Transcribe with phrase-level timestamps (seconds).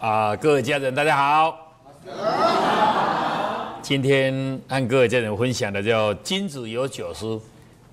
[0.00, 1.74] 啊，各位家人，大家好。
[3.82, 7.36] 今天和各位家人分享的叫《金子有九书》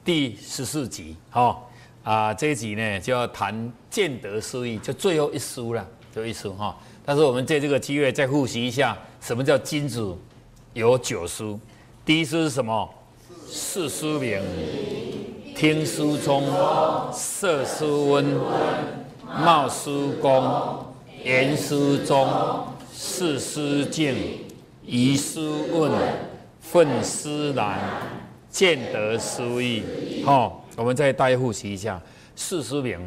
[0.05, 1.17] 第十四集。
[1.29, 1.61] 哈
[2.05, 6.73] 啊，这一集呢就要谈建德书义，就最后一书了，最后一书哈。
[7.05, 10.15] 但是我们在这个机会再复习一下，什么叫金子
[10.71, 11.59] 有九书？
[12.05, 12.89] 第一书是什么？
[13.49, 14.41] 四书名：
[15.53, 16.41] 听书聪，
[17.11, 18.25] 色书温，
[19.43, 20.86] 貌书公。
[21.27, 22.25] 言书中，
[22.93, 24.15] 事书静，
[24.85, 25.91] 疑书问，
[26.61, 27.81] 愤思难，
[28.49, 30.23] 见得思意。
[30.23, 32.01] 好，我们再大复习一下
[32.33, 32.97] 事书名。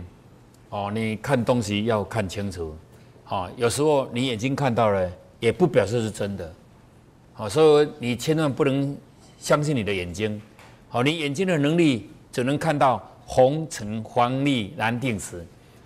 [0.68, 2.76] 哦，你看东西要看清楚。
[3.24, 6.52] 好，有时候你眼睛看到了，也不表示是真的。
[7.32, 8.94] 好，所以你千万不能
[9.38, 10.38] 相信你的眼睛。
[10.90, 15.42] 好，你眼睛的能力只能看到红橙黄绿蓝靛紫。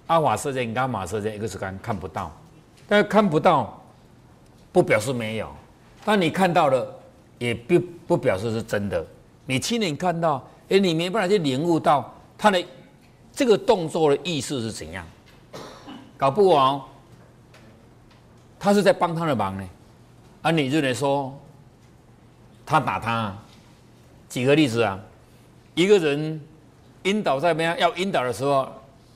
[0.06, 2.30] 阿瓦射线、伽马射线、X 光看不到，
[2.86, 3.82] 但是看不到
[4.70, 5.48] 不表示没有，
[6.04, 6.86] 但你看到了
[7.38, 9.04] 也不不表示是真的。
[9.46, 12.62] 你亲眼看到，哎，你没办法去领悟到他的
[13.32, 15.06] 这个动作的意思是怎样，
[16.18, 16.88] 搞不好
[18.58, 19.68] 他是在帮他的忙呢。
[20.42, 21.34] 啊，你就得说
[22.66, 23.34] 他打他，
[24.28, 25.00] 举个例子啊，
[25.74, 26.38] 一个人
[27.04, 28.70] 晕倒在边要晕倒的时候。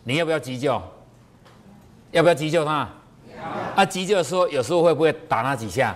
[0.09, 0.81] 你要不要急救？
[2.13, 2.89] 要不要急救他？
[3.77, 5.95] 啊，急救的时候有时候会不会打他几下？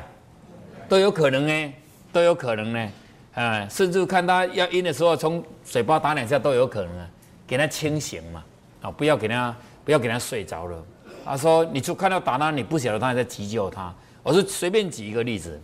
[0.87, 1.73] 都有可能呢，
[2.13, 2.93] 都有可能呢。
[3.33, 7.09] 啊，甚至看他要晕的时候，从嘴巴打两下都有可能啊，
[7.47, 8.45] 给他清醒嘛。
[8.83, 10.85] 啊，不要给他，不要给他睡着了。
[11.25, 13.95] 他说，你就看到打他，你不晓得他还在急救他。
[14.23, 15.59] 我是随便举一个例子，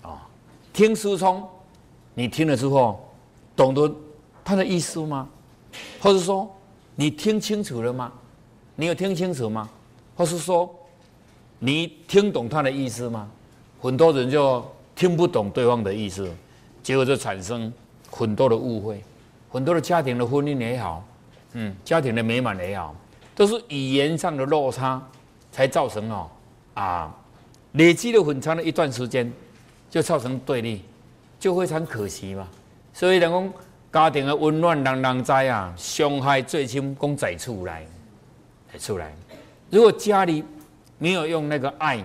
[0.00, 0.26] 啊，
[0.72, 1.46] 听书聪，
[2.14, 3.06] 你听了之后，
[3.54, 3.94] 懂得
[4.42, 5.28] 他的意思吗？
[6.00, 6.50] 或者说？
[7.00, 8.12] 你听清楚了吗？
[8.76, 9.66] 你有听清楚吗？
[10.14, 10.70] 或是说，
[11.58, 13.26] 你听懂他的意思吗？
[13.80, 14.62] 很多人就
[14.94, 16.30] 听不懂对方的意思，
[16.82, 17.72] 结果就产生
[18.10, 19.02] 很多的误会，
[19.48, 21.02] 很多的家庭的婚姻也好，
[21.54, 22.94] 嗯，家庭的美满也好，
[23.34, 25.02] 都是语言上的落差
[25.50, 26.30] 才造成哦
[26.74, 27.16] 啊，
[27.72, 29.32] 累积了很长的一段时间，
[29.88, 30.82] 就造成对立，
[31.38, 32.46] 就非常可惜嘛。
[32.92, 33.52] 所以人讲。
[33.92, 35.74] 家庭的温暖，人人知啊。
[35.76, 37.84] 伤害最深，讲在出来，
[38.78, 39.12] 出来。
[39.68, 40.44] 如果家里
[40.98, 42.04] 没有用那个爱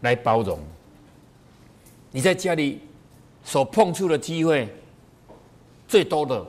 [0.00, 0.58] 来包容，
[2.10, 2.80] 你在家里
[3.44, 4.68] 所碰触的机会
[5.86, 6.44] 最多的，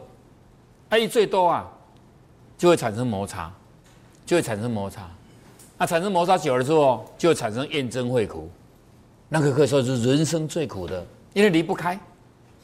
[0.89, 1.69] 爱最多啊，
[2.57, 3.51] 就会产生摩擦，
[4.25, 5.09] 就会产生摩擦。
[5.77, 8.49] 那产生摩擦久了之后，就会产生厌憎会苦。
[9.27, 11.99] 那个可以说是人生最苦的，因为离不开。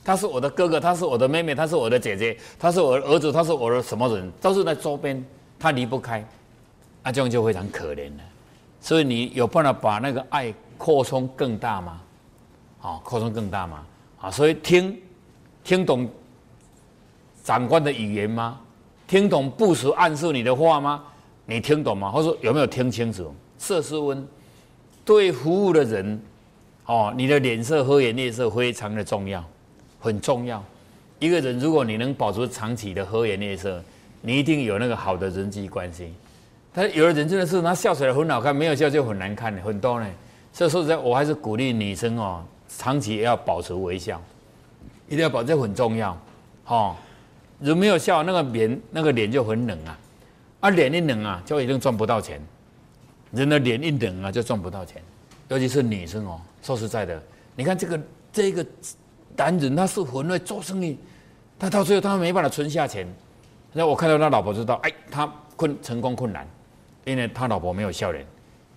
[0.03, 4.31] 他是我的哥哥，他是我的妹妹，他是我的姐姐，他是我的儿子，他是我的什么人？
[4.41, 5.23] 都是在周边，
[5.59, 6.25] 他离不开，
[7.03, 8.23] 啊，这样就非常可怜了。
[8.79, 12.01] 所以你有办法把那个爱扩充更大吗？
[12.81, 13.85] 啊，扩充更大吗？
[14.21, 14.99] 啊，所以听
[15.63, 16.09] 听懂
[17.43, 18.59] 长官的语言吗？
[19.07, 21.03] 听懂部署暗示你的话吗？
[21.45, 22.09] 你听懂吗？
[22.09, 23.31] 或者有没有听清楚？
[23.59, 24.27] 色是温，
[25.05, 26.19] 对服务的人，
[26.87, 29.43] 哦，你的脸色和颜悦色非常的重要。
[30.01, 30.61] 很重要，
[31.19, 33.81] 一个人如果你能保持长期的和颜悦色，
[34.21, 36.11] 你一定有那个好的人际关系。
[36.73, 40.07] 但有的人真的是他笑起来很好看，没有笑就很难看，很多呢。
[40.51, 44.19] 所以说实在，我还是鼓励女生哦，长期也要保持微笑，
[45.07, 46.19] 一定要保，这很重要。
[46.65, 46.95] 哦，
[47.59, 49.99] 如没有笑，那个脸那个脸就很冷啊，
[50.61, 52.41] 啊脸一冷啊，就一定赚不到钱。
[53.31, 54.99] 人的脸一冷啊，就赚不到钱，
[55.49, 56.41] 尤其是女生哦。
[56.63, 57.21] 说实在的，
[57.55, 57.99] 你看这个
[58.33, 58.65] 这个。
[59.35, 60.97] 男人他是很会做生意，
[61.57, 63.07] 他到最后他没办法存下钱。
[63.73, 66.45] 那我看到他老婆知道，哎，他困成功困难，
[67.05, 68.25] 因为他老婆没有笑脸，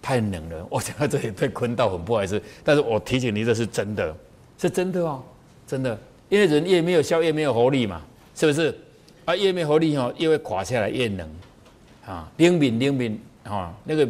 [0.00, 0.66] 太冷了。
[0.70, 4.16] 我讲到这里被困到很不好意思，但是我提醒你，这是真的，
[4.56, 5.21] 是真的哦，
[5.66, 5.98] 真的。
[6.28, 8.01] 因为人越没有笑越没有活力嘛，
[8.34, 8.77] 是不是？
[9.24, 11.28] 啊，越没活力哦，越会垮下来，越冷
[12.06, 14.09] 啊，灵敏灵敏啊，那个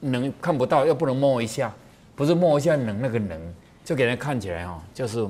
[0.00, 1.74] 冷看不到，又不能摸一下，
[2.14, 3.54] 不是摸一下冷，那个冷
[3.84, 5.26] 就给人看起来哦，就是。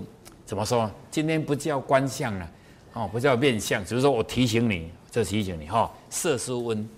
[0.48, 0.90] 怎么说？
[1.10, 2.50] 今天不叫观相了，
[2.94, 5.92] 哦，不叫面相，只是说我提醒你，这提醒你哈。
[6.08, 6.88] 色是温，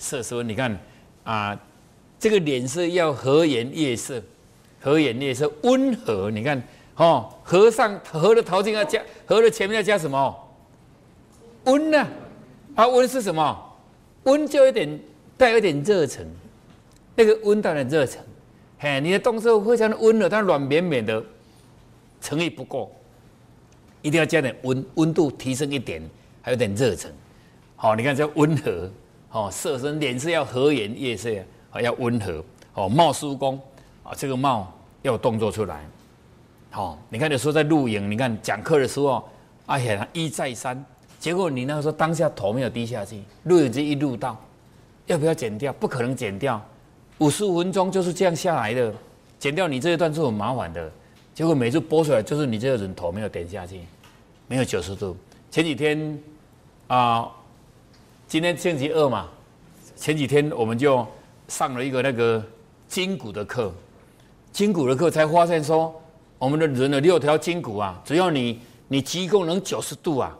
[0.00, 0.48] 色是温。
[0.48, 0.76] 你看
[1.22, 1.56] 啊，
[2.18, 4.20] 这个脸色要和颜悦色，
[4.80, 6.28] 和颜悦色，温和。
[6.32, 6.60] 你看，
[6.96, 10.36] 哦，和尚和的陶镜要加，和的前面要加什么？
[11.66, 12.04] 温呢？
[12.74, 13.76] 啊，温是什么？
[14.24, 15.00] 温就有点
[15.36, 16.26] 带有点热忱，
[17.14, 18.20] 那个温带的热忱。
[18.80, 21.24] 嘿，你的动作非常的温和，它软绵绵的。
[22.20, 22.94] 诚意不够，
[24.02, 26.02] 一定要加点温温度，提升一点，
[26.42, 27.12] 还有点热忱。
[27.76, 28.90] 好，你看这温和，
[29.30, 31.30] 哦，色身脸色要和颜悦色，
[31.70, 32.44] 啊，要温和，
[32.74, 33.60] 哦，冒叔公
[34.02, 34.72] 啊，这个貌
[35.02, 35.84] 要动作出来。
[36.70, 39.28] 好，你看有时候在录影，你看讲课的时候，
[39.66, 40.84] 啊，呀，一再三，
[41.18, 44.36] 结果你那个时候当下头没有低下去，录影机一录到，
[45.06, 45.72] 要不要剪掉？
[45.74, 46.60] 不可能剪掉，
[47.18, 48.92] 五十五分钟就是这样下来的，
[49.38, 50.90] 剪掉你这一段是很麻烦的。
[51.38, 53.78] 结果每次播出来，就是你这个人头没有点下去，
[54.48, 55.16] 没有九十度。
[55.52, 56.20] 前几天
[56.88, 57.30] 啊，
[58.26, 59.28] 今天星期二嘛，
[59.94, 61.06] 前几天我们就
[61.46, 62.44] 上了一个那个
[62.88, 63.72] 筋骨的课，
[64.50, 65.94] 筋骨的课才发现说。
[66.38, 68.58] 我们的人的六条筋骨啊，只要你
[68.88, 70.36] 你肌功能九十度啊，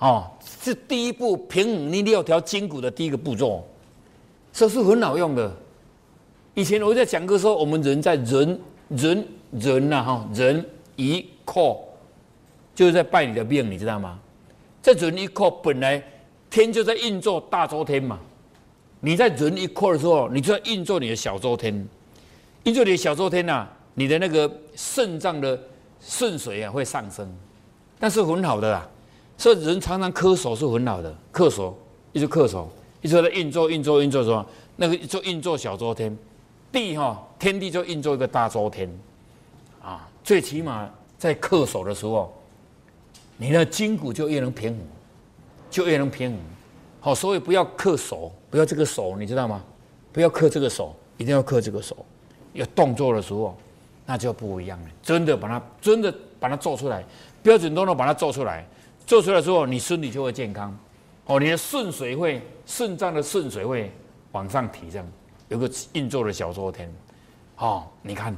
[0.00, 0.30] 哦，
[0.60, 3.64] 是第一步平衡你六条筋骨的第一个步骤，
[4.52, 5.56] 这是很好用的。
[6.54, 10.64] 以前我在讲课说，我们人在人人人呐哈，人
[10.96, 11.78] 一靠
[12.74, 14.18] 就是在拜你的命，你知道吗？
[14.82, 16.02] 这人一靠本来
[16.50, 18.18] 天就在运作大周天嘛，
[19.00, 21.88] 你在人一靠的时候，你就在运作你的小周天，
[22.64, 23.68] 运作你的小周天呐。
[23.98, 25.58] 你的那个肾脏的
[26.00, 27.26] 肾水啊会上升，
[27.98, 28.86] 但是很好的啦，
[29.38, 31.72] 所以人常常咳嗽是很好的，咳嗽
[32.12, 32.66] 一直咳嗽，
[33.00, 34.44] 一直在运作运作运作什么
[34.76, 36.14] 那个就运作小周天，
[36.76, 38.86] 地哈天地就运作一个大周天，
[39.82, 42.34] 啊，最起码在咳嗽的时候，
[43.38, 44.80] 你的筋骨就越能平衡，
[45.70, 46.40] 就越能平衡，
[47.00, 49.64] 好，所以不要克手，不要这个手，你知道吗？
[50.12, 51.96] 不要克这个手，一定要克这个手，
[52.52, 53.56] 有动作的时候。
[54.08, 57.04] 那就不一样了，真的把它真的把它做出来，
[57.42, 58.64] 标准动作把它做出来，
[59.04, 60.78] 做出来之后，你身体就会健康，
[61.24, 63.90] 哦，你的肾水会肾脏的肾水会
[64.30, 65.06] 往上提，这样
[65.48, 66.92] 有个运作的小周天，
[67.58, 68.36] 哦，你看，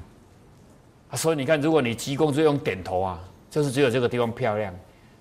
[1.14, 3.20] 所以你看，如果你急功就用点头啊，
[3.50, 4.74] 就是只有这个地方漂亮，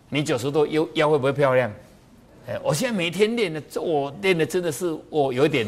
[0.09, 1.71] 你九十度腰腰会不会漂亮？
[2.47, 5.67] 哎，我现在每天练的，我练的真的是我有点，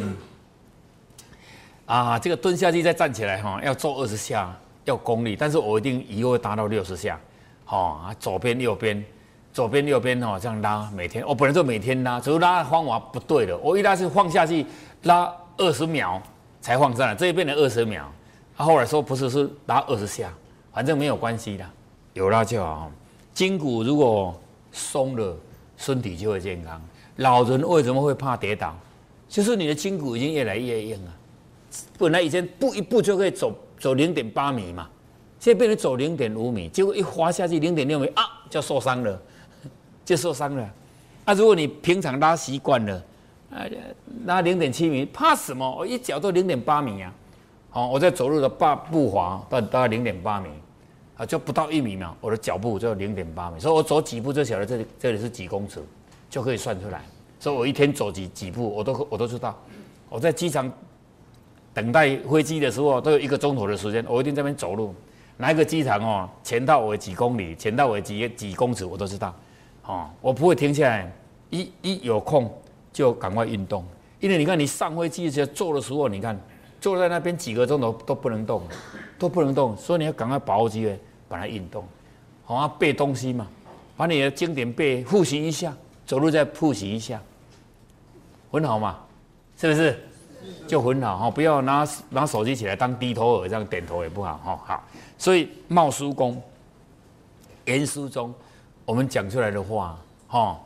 [1.85, 4.55] 啊，这个蹲下去再站起来哈，要做二十下。
[4.85, 7.19] 要功力，但是我一定以后会达到六十下，
[7.67, 9.05] 哦，左边右边，
[9.53, 11.23] 左边右边哦，这样拉，每天。
[11.27, 14.65] 我本来就每天拉，只是拉方法不对的，我一拉是放下去
[15.03, 16.21] 拉二十秒
[16.59, 18.11] 才放上来，这一变成二十秒，
[18.57, 20.33] 他后来说不是是拉二十下，
[20.73, 21.65] 反正没有关系的，
[22.13, 22.91] 有拉就好。
[23.33, 24.37] 筋骨如果
[24.71, 25.37] 松了，
[25.77, 26.81] 身体就会健康。
[27.17, 28.75] 老人为什么会怕跌倒？
[29.27, 31.13] 就是你的筋骨已经越来越硬了，
[31.99, 33.53] 本来以前步一步就可以走。
[33.79, 34.89] 走零点八米嘛，
[35.39, 39.21] 现在变成走零点五米，结果一滑下去零点六米啊，就受伤了，
[40.03, 40.69] 就受伤了。
[41.23, 43.01] 啊，如果你平常拉习惯了，
[43.51, 43.65] 啊，
[44.25, 45.75] 拉零点七米，怕什么？
[45.77, 47.13] 我一脚都零点八米啊。
[47.69, 50.49] 好，我在走路的八步滑到大概零点八米，
[51.17, 55.83] 啊，就不到一米嘛，我的脚步就零点八米，所以我走几步就晓得这里这里是几公尺，
[56.29, 57.01] 就可以算出来。
[57.39, 59.57] 所以我一天走几几步，我都我都知道。
[60.09, 60.71] 我在机场。
[61.71, 64.93] 等待飞机的时候都有一个钟头的时间，我一定这边走路。
[65.37, 69.33] 哪一个机场哦，前到尾几公里，前到尾几几公尺，我都知道。
[69.85, 71.09] 哦，我不会停下来，
[71.51, 72.51] 一一有空
[72.91, 73.83] 就赶快运动。
[74.19, 76.39] 因为你看，你上飞机时坐的时候，你看
[76.81, 78.61] 坐在那边几个钟头都不能动，
[79.17, 81.83] 都不能动，所以你要赶快把握机会把它运动。
[82.43, 83.47] 好啊，背东西嘛，
[83.95, 85.73] 把你的经典背复习一下，
[86.05, 87.21] 走路再复习一下，
[88.51, 88.99] 很好嘛，
[89.55, 89.97] 是不是？
[90.67, 94.59] 就很好哈，不要拿拿手机起来当低头耳，这样点头也不好哈。
[94.65, 94.83] 好，
[95.17, 96.41] 所以冒书公
[97.65, 98.33] 言书中，
[98.85, 100.59] 我们讲出来的话哈，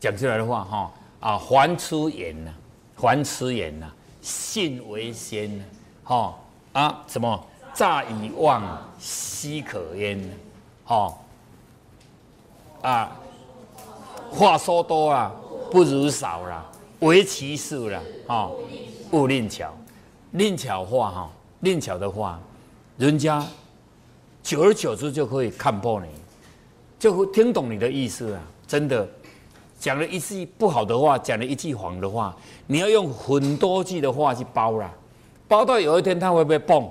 [0.00, 0.92] 讲出来的话哈
[1.22, 2.52] 啊，凡出言呐，
[2.96, 5.64] 凡出言呐，信为先呐，
[6.04, 6.38] 哈
[6.72, 8.62] 啊什么乍以望，
[9.00, 10.28] 奚可焉呢？
[10.84, 11.18] 哈
[12.82, 13.16] 啊，
[14.30, 15.32] 话说多啊，
[15.70, 18.50] 不如少了，唯其数了，哈。
[19.10, 19.70] 不吝巧，
[20.30, 22.40] 吝巧话哈，吝巧的话，
[22.96, 23.46] 人家
[24.42, 26.08] 久而久之就可以看破你，
[26.98, 28.40] 就会听懂你的意思啊！
[28.66, 29.06] 真的，
[29.82, 32.32] 讲了一句不好的话，讲了一句谎的话，
[32.68, 34.88] 你要用很多句的话去包啦，
[35.48, 36.88] 包到有一天他会不会蹦？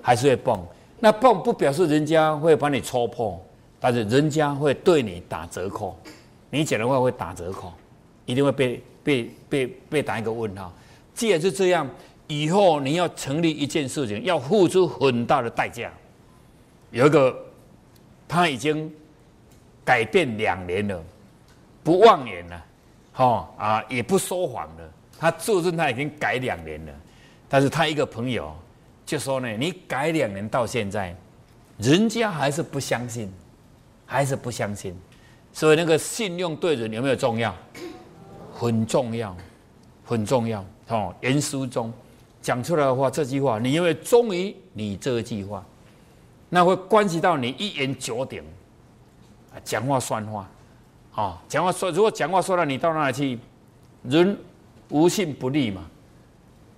[0.00, 0.58] 还是会蹦？
[0.98, 3.38] 那蹦不表示人家会把你戳破，
[3.78, 5.94] 但是人家会对你打折扣，
[6.48, 7.70] 你讲的话会打折扣，
[8.24, 10.72] 一定会被被被被打一个问号。
[11.14, 11.86] 既然是这样，
[12.28, 15.92] 以后你要成立一件事情，要付出很大的代价。
[16.92, 17.36] 有一个，
[18.26, 18.90] 他已经
[19.84, 20.98] 改变两年了，
[21.90, 22.64] 不妄言了，
[23.12, 24.92] 哈啊，也不说谎了。
[25.18, 26.92] 他做任他已经改两年了，
[27.48, 28.54] 但是他一个朋友
[29.04, 31.12] 就说呢：“你改两年到现在，
[31.78, 33.28] 人家还是不相信，
[34.06, 34.96] 还是不相信。
[35.52, 37.52] 所以那个信用对人有没有重要？
[38.54, 39.36] 很重要，
[40.04, 41.92] 很重要。”哦，言书中
[42.40, 45.66] 讲出来的话，这句话你因为忠于你这句话，
[46.50, 48.44] 那会关系到你一言九鼎，
[49.64, 50.48] 讲话算话
[51.14, 53.38] 啊，讲话说如果讲话说到你到那里去，
[54.04, 54.36] 人
[54.88, 55.90] 无信不立嘛，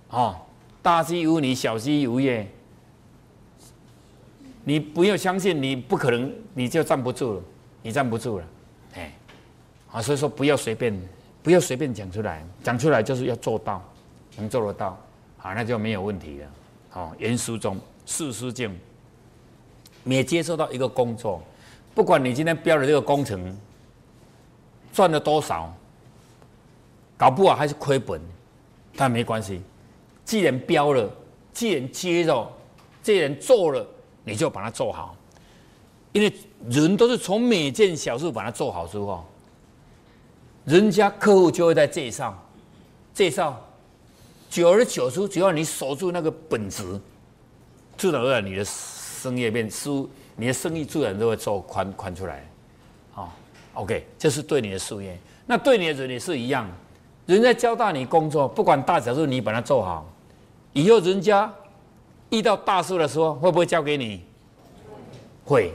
[0.09, 0.41] 啊，
[0.81, 2.47] 大机无你，小机无业，
[4.63, 7.41] 你不要相信，你不可能，你就站不住了，
[7.81, 8.45] 你站不住了，
[8.95, 9.13] 哎，
[9.91, 10.99] 啊，所以说不要随便，
[11.41, 13.81] 不要随便讲出来，讲出来就是要做到，
[14.37, 14.97] 能做得到，
[15.41, 16.47] 啊，那就没有问题了。
[16.89, 18.75] 好，言书中事事敬，
[20.03, 21.41] 每接受到一个工作，
[21.95, 23.57] 不管你今天标的这个工程
[24.93, 25.75] 赚了多少，
[27.17, 28.21] 搞不好还是亏本，
[28.95, 29.61] 但没关系，
[30.23, 31.09] 既然标了，
[31.51, 32.49] 既然接了，
[33.01, 33.85] 既然做了。
[34.25, 35.17] 你就把它做好，
[36.13, 36.33] 因为
[36.69, 39.25] 人都是从每件小事把它做好之后，
[40.63, 42.41] 人家客户就会在介绍，
[43.13, 43.61] 介绍，
[44.49, 46.97] 久而久之，只要你守住那个本质，
[47.97, 52.49] 自然而然你的生意变输，你的生意自然都会做宽宽出来，
[53.73, 56.69] ，OK，这是对你的事业，那对你的人也是一样，
[57.25, 60.05] 人家交代你工作，不管大小事，你把它做好，
[60.73, 61.51] 以后人家。
[62.29, 64.23] 遇到大事的时候，会不会交给你？
[65.45, 65.71] 会。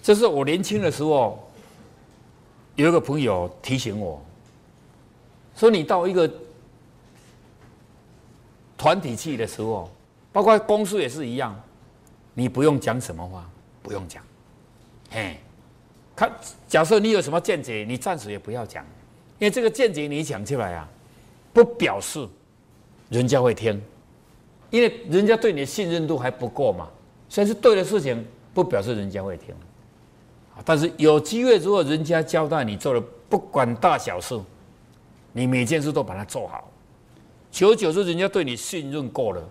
[0.00, 1.44] 这是我年轻的时候，
[2.76, 4.22] 有一个朋友提醒我，
[5.56, 6.30] 说你到一个
[8.78, 9.90] 团体去的时候，
[10.30, 11.60] 包括公司也是一样，
[12.32, 13.44] 你不用讲什么话，
[13.82, 14.22] 不用讲。
[15.10, 15.36] 嘿，
[16.20, 16.30] 他，
[16.68, 18.84] 假设你有什么见解，你暂时也不要讲，
[19.38, 20.86] 因为这个见解你讲出来啊，
[21.50, 22.28] 不表示
[23.08, 23.80] 人家会听。
[24.68, 26.90] 因为人家对你的信任度还不够嘛，
[27.30, 28.22] 虽然是对的事情，
[28.52, 29.54] 不表示人家会听。
[30.62, 33.00] 但是有机会，如果人家交代你做的，
[33.30, 34.38] 不管大小事，
[35.32, 36.70] 你每件事都把它做好，
[37.50, 39.42] 久而久之，人家对你信任够了，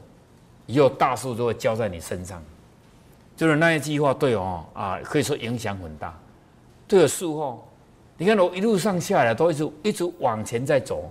[0.67, 2.39] 以后大事都会交在你身上。
[3.35, 6.15] 就是那一句话，对哦啊，可以说影响很大。
[6.89, 7.65] 对了，事后
[8.17, 11.09] 你看我一路上下来都一直一直往前在走，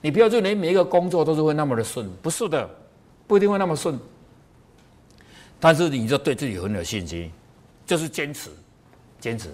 [0.00, 2.70] 你不要认为每一个工作都是会那么的顺，不是的。
[3.26, 3.96] 不一定会那么顺，
[5.60, 7.30] 但是你就对自己很有信心，
[7.86, 8.50] 就是坚持，
[9.20, 9.48] 坚持。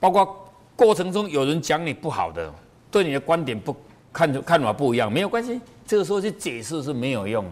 [0.00, 2.50] 包括过程中有人讲你不好的，
[2.90, 3.76] 对你的观点不
[4.14, 5.60] 看看法不一样，没有关系。
[5.86, 7.44] 这个时候去解释是没有用。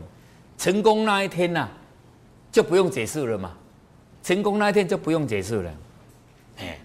[0.57, 1.69] 成功那一天呐，
[2.51, 3.53] 就不用解释了嘛。
[4.23, 5.75] 成功那一天就不用解释了。
[6.61, 6.81] 哎，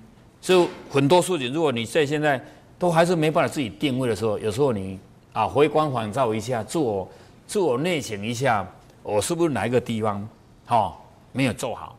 [0.49, 2.43] 所以很多事情，如果你在现在
[2.79, 4.99] 都还是没办法自己定位的时候，有时候你
[5.31, 7.07] 啊回光返照一下，自我。
[7.45, 8.67] 自我内省一下，
[9.03, 10.27] 我是不是哪一个地方，
[10.65, 10.97] 哈，
[11.31, 11.95] 没有做好，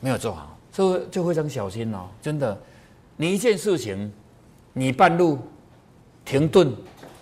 [0.00, 2.08] 没有做好，就就非常小心哦。
[2.22, 2.58] 真的，
[3.16, 4.10] 你一件事情，
[4.72, 5.38] 你半路
[6.24, 6.74] 停顿，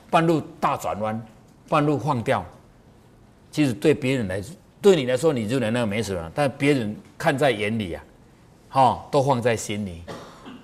[0.08, 1.20] 半路大转弯，
[1.68, 2.44] 半路放掉，
[3.50, 4.40] 其实对别人来，
[4.80, 8.04] 对你来说，你就能那个没什么，但别人看在眼里啊，
[8.68, 10.02] 哈，都放在心里。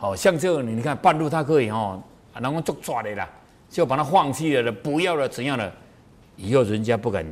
[0.02, 1.96] 好像这个你你看半路他可以哈，
[2.34, 3.28] 然后就抓的啦，
[3.70, 5.72] 就把它放弃了，不要了，怎样的？
[6.34, 7.24] 以后人家不敢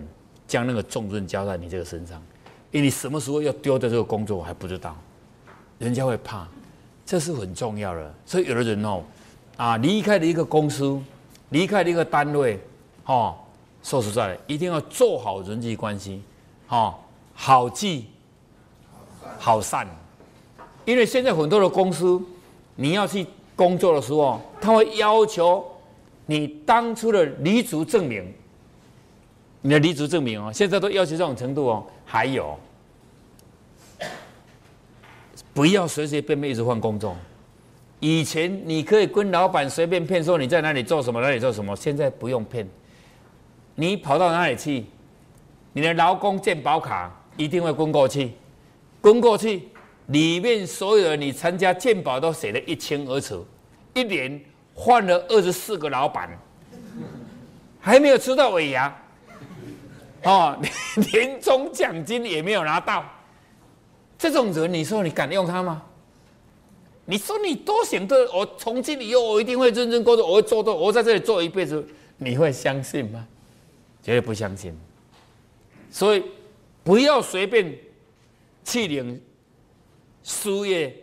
[0.46, 2.22] 将那个重任交在你这个身上，
[2.70, 4.96] 因为你什么时候要丢掉这个工作我还不知道，
[5.78, 6.46] 人家会怕，
[7.04, 8.14] 这是很重要的。
[8.24, 9.02] 所以有的人哦，
[9.56, 10.96] 啊，离开了一个公司，
[11.48, 12.56] 离开了一个单位，
[13.06, 13.34] 哦，
[13.82, 16.22] 说实在的，一定要做好人际关系，
[16.68, 16.94] 哦，
[17.34, 18.04] 好聚
[19.40, 19.88] 好散。
[20.84, 22.20] 因为现在很多的公司，
[22.76, 25.64] 你要去工作的时候，他会要求
[26.26, 28.32] 你当初的离职证明。
[29.62, 31.84] 你的离职证明哦，现在都要求这种程度哦。
[32.06, 32.58] 还有，
[35.52, 37.14] 不要随随便便一直换工作。
[37.98, 42.66] 以前你可以跟老板随便骗说你在哪里做什么，哪里做什么，现在不用骗。
[43.74, 44.86] 你跑到哪里去，
[45.74, 48.32] 你的劳工健保卡一定会跟过去，
[49.02, 49.68] 跟过去
[50.12, 53.46] 里面所有的你参加鉴宝都写得一清二楚。
[53.94, 54.40] 一年
[54.74, 56.30] 换了二十四个老板，
[57.80, 58.96] 还没有吃到尾牙。
[60.22, 60.56] 哦，
[61.12, 63.04] 年终奖金也没有拿到，
[64.18, 65.82] 这种人，你说你敢用他吗？
[67.06, 71.84] 你说你多想的，我从今以后我一定会认真工作，我会做到，我在这里做一辈子，
[72.18, 73.26] 你会相信吗？
[74.02, 74.78] 绝对不相信。
[75.90, 76.22] 所以
[76.84, 77.76] 不要随便
[78.64, 79.20] 去领
[80.30, 80.94] 失业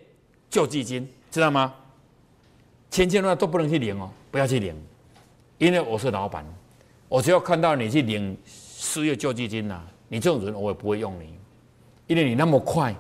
[0.50, 1.74] 救济金，知道吗？
[2.90, 4.74] 千千万都不能去领哦，不要去领，
[5.58, 6.46] 因为我是老板，
[7.10, 8.38] 我只要看到你去领。
[8.80, 11.34] 失业救济金呐，你这种人我也不会用你，
[12.06, 12.96] 因为你那么快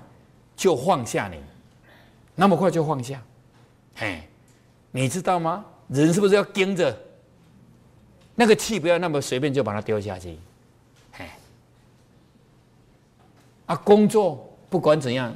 [0.56, 1.38] 就放下你，
[2.36, 3.24] 那么快就放下，
[3.96, 4.28] 嘿，
[4.92, 5.64] 你知道吗？
[5.88, 7.00] 人是不是要盯着
[8.36, 10.38] 那个气，不要那么随便就把它丢下去？
[11.12, 11.26] 嘿
[13.68, 15.34] 啊，工作不管怎样，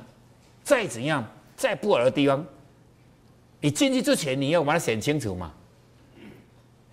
[0.63, 1.25] 再怎样，
[1.55, 2.45] 再不好的地方，
[3.59, 5.51] 你进去之前你要把它选清楚嘛。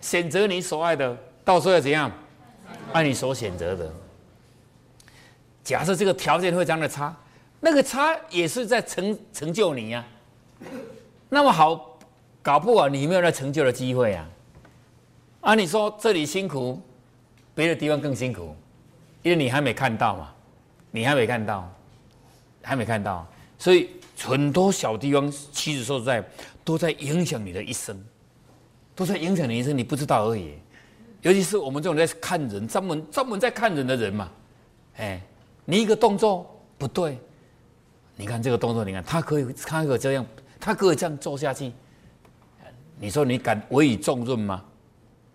[0.01, 2.11] 选择你所爱的，到时候要怎样？
[2.93, 3.91] 按你所选择的。
[5.63, 7.15] 假设这个条件非常的差，
[7.59, 10.03] 那个差也是在成成就你呀。
[11.27, 11.99] 那么好，
[12.41, 14.29] 搞不好你没有那成就的机会啊。
[15.41, 16.81] 啊，你说这里辛苦，
[17.53, 18.55] 别的地方更辛苦，
[19.21, 20.33] 因为你还没看到嘛，
[20.91, 21.71] 你还没看到，
[22.63, 23.27] 还没看到，
[23.59, 26.27] 所以很多小地方其实说实在
[26.63, 28.03] 都在影响你的一生。
[28.95, 30.55] 都在影响你一生，你不知道而已。
[31.21, 34.29] 尤其是我们这种在看人、专门专门在看人的人嘛，
[34.97, 35.21] 哎，
[35.63, 37.17] 你一个动作不对，
[38.17, 40.25] 你看这个动作，你看他可以，他可以这样，
[40.59, 41.71] 他可以这样做下去，
[42.99, 44.65] 你说你敢委以重任吗？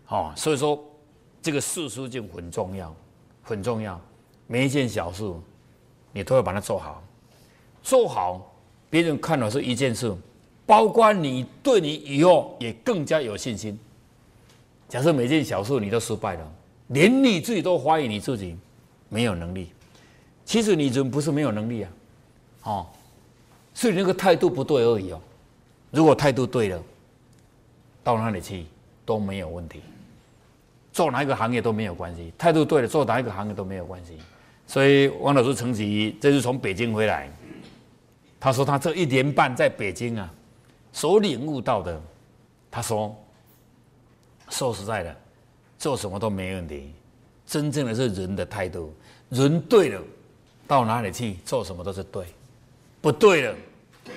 [0.08, 0.78] 哦，所以说
[1.40, 2.94] 这个事书就很重要，
[3.42, 3.98] 很重要。
[4.46, 5.24] 每一件小事，
[6.12, 7.02] 你都要把它做好，
[7.84, 8.52] 做好，
[8.90, 10.12] 别人看到是一件事。
[10.66, 13.78] 包括你对你以后也更加有信心。
[14.88, 16.52] 假设每件小事你都失败了，
[16.88, 18.56] 连你自己都怀疑你自己
[19.10, 19.68] 没有能力。
[20.46, 21.90] 其实你人不是没有能力啊，
[22.62, 22.86] 哦，
[23.74, 25.20] 是你那个态度不对而已哦。
[25.90, 26.82] 如果态度对了，
[28.02, 28.64] 到哪里去
[29.04, 29.80] 都没有问题，
[30.94, 32.32] 做哪一个行业都没有关系。
[32.38, 34.16] 态度对了，做哪一个行业都没有关系。
[34.66, 37.30] 所以王老师曾经这次从北京回来，
[38.44, 40.30] 他说他这一年半在北京啊。
[40.92, 41.98] 所领悟到的，
[42.70, 43.16] 他说
[44.50, 45.16] ：“说实在的，
[45.78, 46.92] 做什么都没问题。
[47.46, 48.92] 真正的是人的态度，
[49.30, 50.02] 人对了，
[50.68, 52.22] 到哪里去做什么都是对；
[53.00, 53.57] 不对了，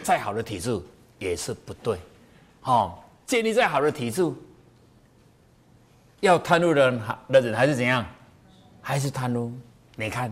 [0.03, 0.77] 再好的体制
[1.19, 1.97] 也是不对。
[2.59, 4.29] 好，建立再好的体制，
[6.19, 8.05] 要贪污的人的人还是怎样？
[8.81, 9.53] 还是贪污？
[9.95, 10.29] 你看，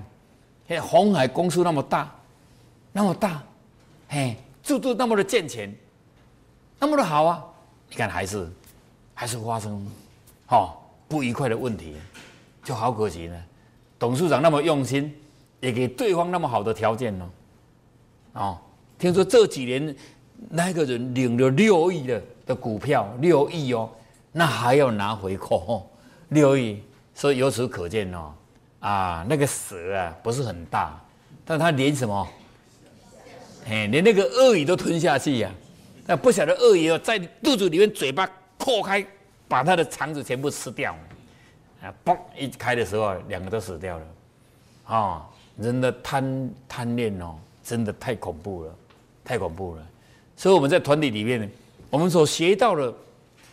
[0.68, 2.14] 现在红海公司那么大，
[2.92, 3.42] 那么大，
[4.08, 5.74] 嘿，制度那么的健全。”
[6.78, 7.44] 那么的好啊！
[7.90, 8.48] 你看，还是
[9.14, 9.88] 还是发生，
[10.50, 10.74] 哦
[11.08, 11.96] 不愉快的问题，
[12.64, 13.44] 就好可惜呢。
[13.98, 15.16] 董事长那么用心，
[15.62, 17.30] 也给对方那么好的条件呢。
[18.34, 18.58] 哦，
[19.00, 19.96] 听说这几年
[20.50, 23.90] 那个人领了六亿的的股票，六亿哦，
[24.34, 25.90] 那还要拿回扣，
[26.30, 26.84] 六亿。
[27.14, 28.34] 所以由此可见哦，
[28.82, 31.02] 啊，那个蛇啊不是很大，
[31.46, 32.28] 但他连什么，
[33.66, 35.52] 哎，连那个鳄鱼都吞下去呀。
[36.08, 39.06] 那不晓得鳄鱼哦在肚子里面嘴巴扩开，
[39.48, 40.96] 把它的肠子全部吃掉，
[41.82, 44.06] 啊，嘣一开的时候，两个都死掉了，
[44.86, 45.26] 啊，
[45.58, 48.76] 人的贪贪念哦，真的太恐怖了，
[49.24, 49.82] 太恐怖了。
[50.38, 51.50] 所以我们在团体里面，
[51.90, 52.94] 我们所学到的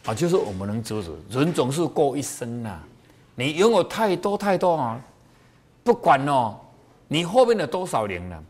[0.05, 2.85] 啊，就是我们能阻止人总是过一生啊，
[3.35, 5.01] 你拥有太多太多啊，
[5.83, 6.59] 不管哦，
[7.09, 8.45] 你后面的多少年了，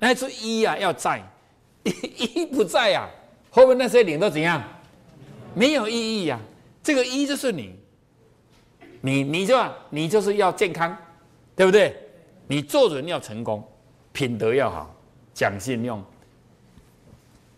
[0.00, 1.22] 那是一啊要在，
[1.84, 3.08] 一不在啊。
[3.50, 4.60] 后面那些零都怎样？
[5.54, 6.40] 没有意义呀。
[6.82, 7.74] 这个一就是你，
[9.00, 9.56] 你你就
[9.90, 10.96] 你就是要健康，
[11.54, 11.94] 对不对？
[12.46, 13.62] 你做人要成功，
[14.12, 14.94] 品德要好，
[15.34, 16.02] 讲信用。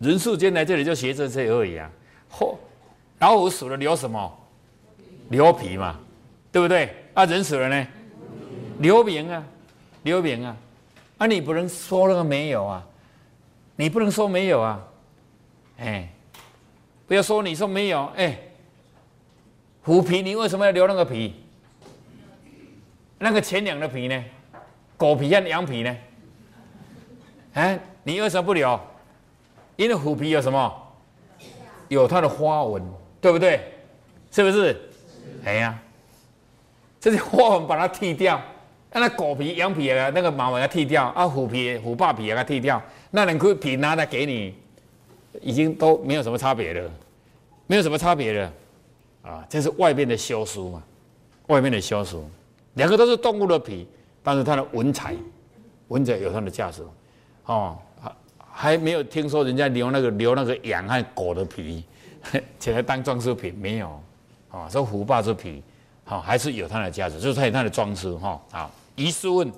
[0.00, 1.88] 人世间来这里就学这些而已啊。
[2.28, 2.58] 后
[3.20, 4.38] 老虎死了留什么？
[5.28, 5.98] 留皮嘛，
[6.50, 6.92] 对不对？
[7.14, 7.86] 啊，人死了呢？
[8.80, 9.44] 留名啊，
[10.02, 10.56] 留名啊。
[11.22, 12.84] 啊，你不能说那个没有啊，
[13.76, 14.84] 你不能说没有啊。
[15.78, 16.08] 哎，
[17.06, 18.36] 不要说你说没有哎，
[19.84, 21.36] 虎皮你为什么要留那个皮？
[23.20, 24.24] 那个前两的皮呢？
[24.96, 25.96] 狗皮和羊皮呢？
[27.54, 28.80] 哎，你为什么不留？
[29.76, 30.92] 因为虎皮有什么？
[31.86, 32.82] 有它的花纹，
[33.20, 33.60] 对不对？
[34.32, 34.90] 是不是？
[35.44, 35.78] 哎呀，
[36.98, 38.42] 这些花纹把它剃掉，
[39.00, 44.54] 那狗皮、羊皮啊，那个毛把它剃掉啊，虎皮、虎豹皮给它剃掉，那两块皮拿来给你。
[45.40, 46.90] 已经都没有什么差别了，
[47.66, 48.52] 没有什么差别了，
[49.22, 50.82] 啊，这是外面的修书嘛，
[51.46, 52.28] 外面的修书，
[52.74, 53.88] 两个都是动物的皮，
[54.22, 55.16] 但是它的文采，
[55.88, 56.82] 文采有它的价值，
[57.46, 58.12] 哦，还
[58.52, 61.82] 还没有听说人家留那个留那个羊和狗的皮，
[62.60, 63.98] 起来当装饰品没有，
[64.50, 65.62] 啊，说虎豹之皮，
[66.04, 69.52] 好，还是有它的价值，就是它有它的装饰，哈，好，疑是问，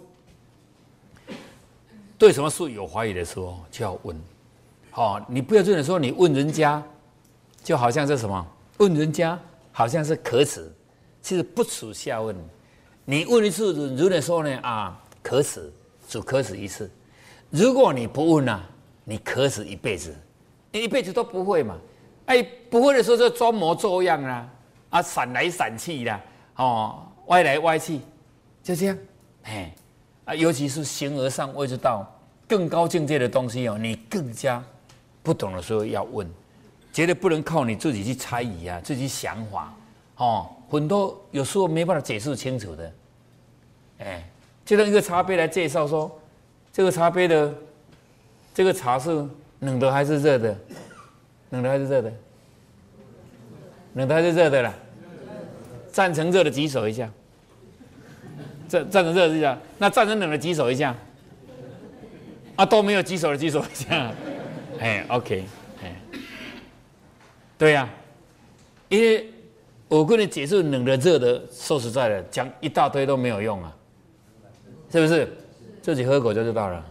[2.16, 4.16] 对什么事有怀疑的时候就要问。
[4.94, 6.82] 哦，你不要这样说，你问人家，
[7.62, 8.46] 就好像是什么？
[8.78, 9.38] 问人家
[9.72, 10.72] 好像是可耻，
[11.20, 12.36] 其实不耻下问。
[13.04, 15.72] 你问一次，如果说呢啊，可耻，
[16.08, 16.90] 只可耻一次。
[17.50, 18.64] 如果你不问啊，
[19.04, 20.14] 你可耻一辈子，
[20.72, 21.76] 你一辈子都不会嘛。
[22.26, 24.48] 哎，不会的时候就装模作样啦，
[24.90, 26.20] 啊，闪来闪去的，
[26.56, 28.00] 哦，歪来歪去，
[28.62, 28.96] 就这样。
[29.44, 29.74] 哎，
[30.24, 32.06] 啊，尤其是形而上位之道，
[32.48, 34.62] 更高境界的东西哦，你更加
[35.22, 36.28] 不懂的时候要问，
[36.92, 39.74] 绝对不能靠你自己去猜疑啊，自己想法
[40.16, 42.92] 哦，很多有时候没办法解释清楚的。
[43.98, 44.28] 哎，
[44.64, 46.20] 就用一个茶杯来介绍说，
[46.72, 47.54] 这个茶杯的
[48.52, 49.26] 这个茶是
[49.60, 50.56] 冷的还是热的？
[51.50, 52.12] 冷的还是热的？
[53.94, 54.74] 冷的还是热的啦？
[55.92, 57.08] 赞成热的举手一下。
[58.74, 60.94] 赞赞成热的一下，那赞成冷的举手一下。
[62.56, 64.12] 啊，都没有举手的举手一下。
[64.80, 65.44] 哎，OK，
[65.82, 65.96] 哎，
[67.56, 67.88] 对呀，
[68.88, 69.30] 因为
[69.86, 73.74] 我跟你解释冷的热的，说实在的，讲一大堆都没有用啊。
[74.90, 75.28] 是不是？
[75.80, 76.84] 自己喝口就知道了。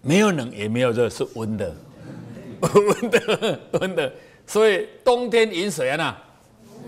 [0.00, 1.74] 没有冷也没有热，是温的，
[2.60, 4.12] 温的，温的。
[4.46, 5.96] 所以冬天饮水啊，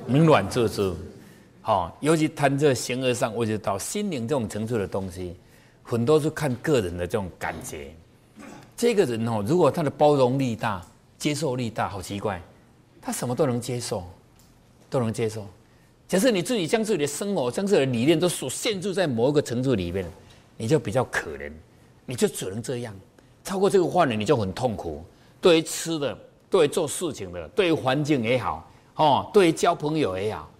[0.06, 0.92] 那冷暖自知。
[1.62, 5.36] 好，尤其谈这形而上，我觉得到心灵这种层次的东西，
[5.82, 7.94] 很多是看个人的这种感觉。
[8.76, 10.82] 这个人哦，如果他的包容力大、
[11.18, 12.40] 接受力大，好奇怪，
[13.00, 14.04] 他什么都能接受，
[14.88, 15.46] 都能接受。
[16.08, 20.10] 假设你自己将自己的生活、将自己的理念都所限制在某一个程度里面，
[20.56, 21.52] 你就比较可怜，
[22.06, 22.94] 你就只能这样。
[23.44, 25.04] 超过这个范围，你就很痛苦。
[25.42, 26.18] 对于吃的，
[26.48, 30.50] 对于做事情的，对于环境也好，哦，对于交朋友也好，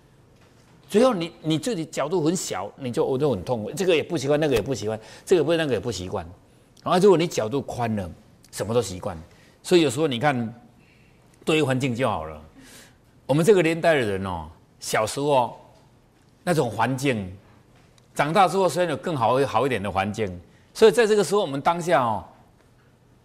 [0.90, 3.70] 最后你你自己角度很小，你就我就很痛苦。
[3.70, 6.28] 这个也不习惯，那个也不习惯，这个不那个也不习惯。
[6.82, 8.10] 然后如果你角度宽了，
[8.50, 9.16] 什么都习惯。
[9.62, 10.52] 所以有时候你看，
[11.44, 12.42] 对于环境就好了。
[13.24, 14.48] 我们这个年代的人哦。
[14.80, 15.60] 小时候
[16.42, 17.30] 那种环境，
[18.14, 20.40] 长大之后虽然有更好好一点的环境，
[20.72, 22.24] 所以在这个时候，我们当下哦，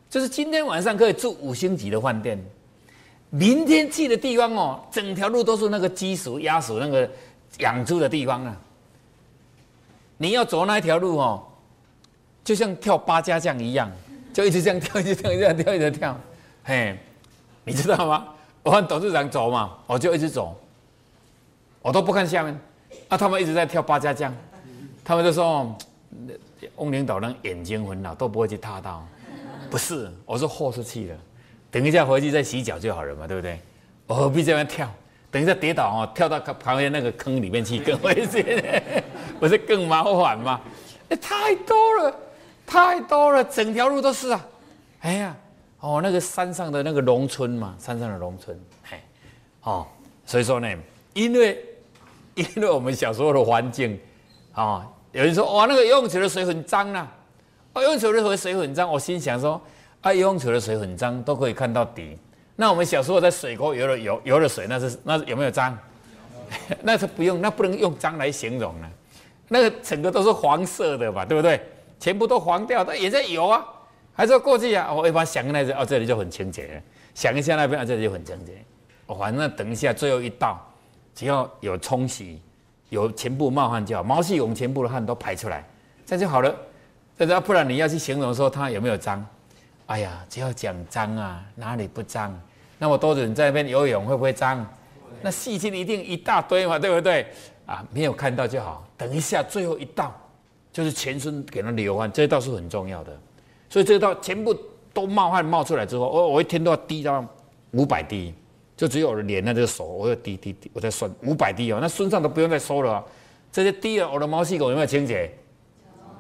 [0.10, 2.38] 就是今天晚上可以住五星级的饭店，
[3.30, 7.10] 明天去的地方哦，整条路都是那个鸡屎、鸭屎那个
[7.60, 8.58] 养猪的地方啊。
[10.18, 11.44] 你要走那一条路哦，
[12.44, 13.92] 就像跳八家将一样，
[14.34, 16.20] 就一直这样跳，一直跳，一直跳，一直跳。
[16.64, 16.98] 嘿，
[17.64, 18.28] 你知道吗？
[18.64, 20.60] 我和董事长走嘛，我就一直走。
[21.82, 22.60] 我都不看下面，
[23.10, 24.34] 啊，他们一直在跳八家将，
[25.04, 25.78] 他们就说，
[26.78, 29.06] 翁领导人眼睛很老，都不会去踏到。
[29.70, 31.18] 不是，我是豁出去了，
[31.70, 33.60] 等一下回去再洗脚就好了嘛，对不对？
[34.08, 34.90] 我何必这样跳？
[35.36, 39.04] 等一下跌倒哦，跳到旁边那个坑里面去更危险，
[39.38, 40.62] 不是更麻烦吗？
[41.10, 42.16] 哎，太多了，
[42.66, 44.46] 太多了，整条路都是啊。
[45.02, 45.36] 哎呀，
[45.82, 48.58] 哦，那个山上的那个农村嘛，山上的农村，
[48.90, 48.98] 嘿，
[49.64, 49.86] 哦，
[50.26, 50.74] 所以说呢，
[51.14, 51.62] 因为。
[52.36, 53.98] 因为我们小时候的环境，
[54.52, 57.08] 啊，有人说哇，那个游泳池的水很脏呐，
[57.72, 58.92] 哦，游泳池的水水很脏。
[58.92, 59.62] 我心想说，
[60.02, 62.18] 啊，游泳池的水很脏，都可以看到底。
[62.56, 65.78] 那我们小时候在水沟游了游游的水，那是那有没有脏？
[66.84, 68.90] 那是不用，那不能用脏来形容啊。
[69.48, 71.60] 那个整个都是黄色的吧，对不对？
[72.00, 73.66] 全部都黄掉，它也在游啊，
[74.14, 74.94] 还是过去啊。
[74.94, 76.82] 我一般想那哦，这里就很清洁，
[77.14, 78.54] 想一下那边啊，这里就很清洁。
[79.06, 80.60] 我反正等一下最后一道。
[81.14, 82.42] 只要有冲洗，
[82.90, 85.66] 有全部冒汗就好，毛细孔全部的汗都排出来，
[86.06, 86.54] 这就好了。
[87.18, 89.26] 这不然你要去形容说它有没有脏？
[89.88, 92.38] 哎呀，只要讲脏啊，哪里不脏？
[92.80, 94.66] 那么多人在那边游泳会不会脏？
[95.22, 97.28] 那细菌一定一大堆嘛，对不对？
[97.66, 98.88] 啊，没有看到就好。
[98.98, 100.16] 等一下最后一道，
[100.72, 103.18] 就是全身给它流汗，这一道是很重要的。
[103.70, 104.56] 所以这一道全部
[104.94, 107.26] 都冒汗冒出来之后，我我一天都要滴到
[107.72, 108.34] 五百滴。
[108.78, 113.02] 就只有我的脸，那这个手，我要滴滴滴，我在算五百滴哦，那身上都不用再收了，
[113.50, 115.32] 这些滴了，我的毛细孔有没有清洁？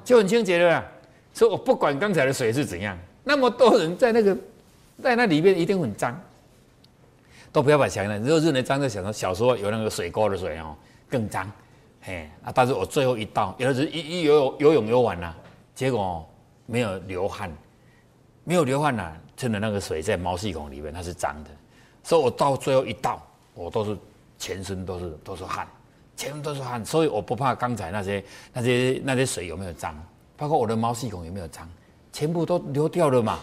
[0.06, 0.82] 就很清洁了。
[1.34, 4.38] 所以我不管刚才的水是怎样，那么多人在那个
[5.04, 6.18] 在那里面一定很脏，
[7.52, 8.18] 都不要把想了。
[8.20, 10.74] 如果认为脏，就想到小时候有那个水沟的水哦，
[11.10, 11.52] 更脏。
[12.02, 15.36] 嘿，啊，但是我最后一道，有的是一一游泳游泳游完了，
[15.74, 16.24] 结果
[16.68, 17.52] 没有流汗，
[18.44, 21.50] 没有流汗了，真的那个水在毛细孔里面，它是脏的。
[22.04, 23.20] 所以我到最后一道，
[23.56, 23.98] 我都是
[24.38, 25.68] 全身都是都是汗，
[26.16, 30.00] 全身都是汗，所以我不怕刚才那些那些那些水有没有脏，
[30.38, 31.68] 包括我的毛细孔有没有脏，
[32.16, 33.40] 全部都流掉了嘛，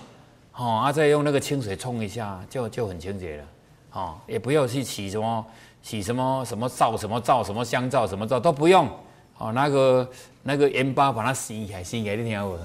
[0.56, 3.44] 哦，啊再用那个清水冲一下就就很清洁了，
[3.92, 5.46] 哦，也不要去洗什么
[5.82, 8.88] 洗什么什么皂什么皂什么香皂什么皂都不用，
[9.36, 10.08] 哦，那个
[10.42, 12.58] 那个盐巴把它洗起来洗起来，你听我，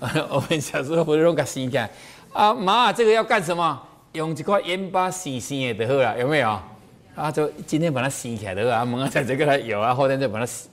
[0.28, 1.90] 我们小时候不是用个洗起来，
[2.34, 3.82] 啊妈，这个要干什么？
[4.12, 6.60] 用一块盐巴洗洗的就好了，有没有？
[7.14, 10.68] 啊，就今天把它洗起来的啊，明天再这个来油啊，后天再把它洗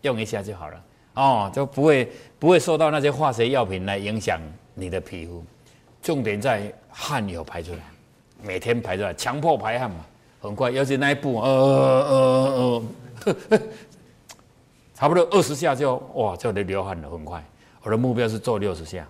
[0.00, 0.82] 用一下就好了。
[1.14, 2.10] 哦，就不会
[2.44, 4.38] 不会受到那些化学药品来影响
[4.74, 5.42] 你的皮肤。
[6.02, 7.78] 重点在汗有排出来，
[8.42, 10.04] 每天排出来，强迫排汗嘛，
[10.42, 10.70] 很快。
[10.70, 12.82] 尤其那一步，呃呃
[13.48, 13.60] 呃，
[14.94, 17.42] 差不多二十下就哇就得流汗了，很快。
[17.82, 19.08] 我的目标是做六十下。